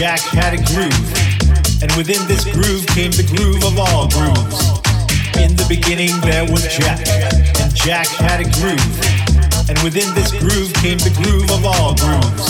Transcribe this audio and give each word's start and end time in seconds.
Jack 0.00 0.20
had 0.32 0.54
a 0.54 0.62
groove. 0.72 1.12
And 1.82 1.92
within 1.92 2.26
this 2.26 2.48
groove 2.48 2.86
came 2.96 3.12
the 3.12 3.28
groove 3.36 3.60
of 3.68 3.76
all 3.76 4.08
grooves. 4.08 4.80
In 5.36 5.52
the 5.60 5.66
beginning 5.68 6.16
there 6.24 6.48
was 6.48 6.64
Jack, 6.72 7.04
and 7.60 7.68
Jack 7.76 8.08
had 8.08 8.40
a 8.40 8.48
groove. 8.56 8.96
And 9.68 9.76
within 9.84 10.08
this 10.14 10.32
groove 10.32 10.72
came 10.80 10.96
the 11.04 11.12
groove 11.20 11.52
of 11.52 11.68
all 11.68 11.92
grooves. 12.00 12.48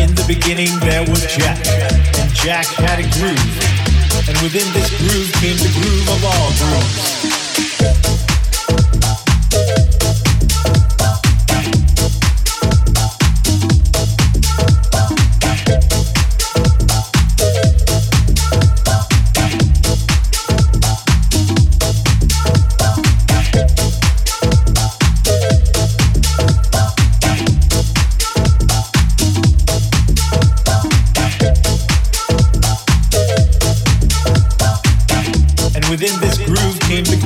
In 0.00 0.16
the 0.16 0.24
beginning 0.26 0.72
there 0.80 1.04
was 1.04 1.20
Jack, 1.28 1.60
and 2.16 2.32
Jack 2.32 2.64
had 2.80 3.04
a 3.04 3.06
groove. 3.20 3.52
And 4.24 4.40
within 4.40 4.64
this 4.72 4.88
groove 4.96 5.28
came 5.44 5.60
the 5.60 5.72
groove 5.76 6.08
of 6.08 6.24
all 6.24 6.48
grooves. 6.56 8.31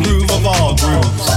Came 0.07 1.36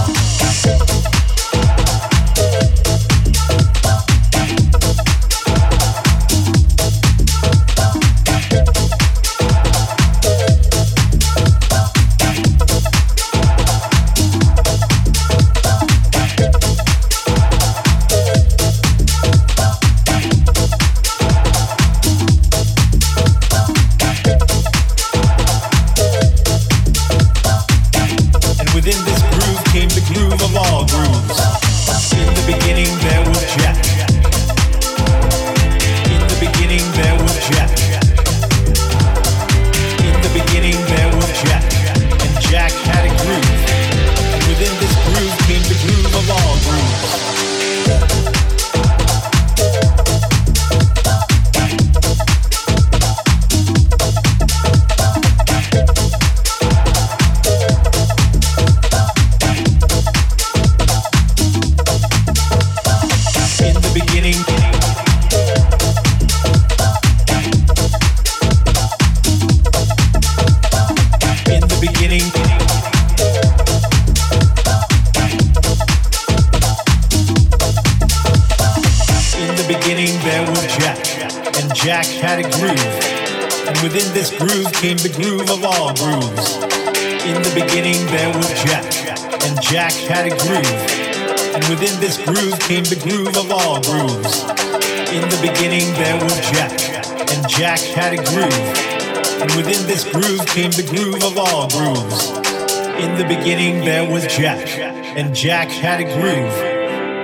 Jack 105.39 105.69
had 105.69 106.01
a 106.01 106.03
groove. 106.03 106.53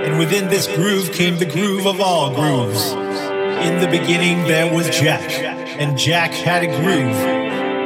And 0.06 0.18
within 0.18 0.48
this 0.48 0.68
groove 0.68 1.12
came 1.12 1.38
the 1.38 1.46
groove 1.46 1.86
of 1.86 2.00
all 2.00 2.34
grooves. 2.34 2.94
In 2.94 3.82
the 3.82 3.90
beginning 3.92 4.46
there 4.46 4.74
was 4.74 4.90
Jack, 4.90 5.30
and 5.78 5.98
Jack 5.98 6.32
had 6.32 6.64
a 6.64 6.68
groove. 6.68 7.18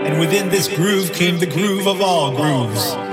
And 0.06 0.20
within 0.20 0.50
this 0.50 0.68
groove 0.68 1.14
came 1.14 1.40
the 1.40 1.48
groove 1.48 1.88
of 1.88 2.00
all 2.00 2.30
grooves. 2.30 3.09